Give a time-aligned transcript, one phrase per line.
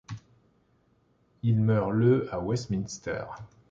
[1.43, 3.25] Il meurt le à Westminster.